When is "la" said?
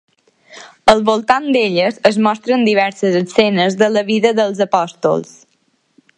3.99-4.05